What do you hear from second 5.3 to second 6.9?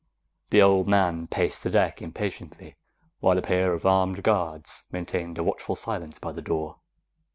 a watchful silence by the door.